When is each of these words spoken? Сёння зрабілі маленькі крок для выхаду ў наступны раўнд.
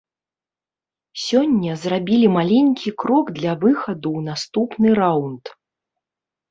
Сёння 1.25 1.71
зрабілі 1.83 2.27
маленькі 2.39 2.95
крок 3.05 3.25
для 3.39 3.51
выхаду 3.67 4.07
ў 4.19 4.29
наступны 4.33 4.87
раўнд. 5.03 5.43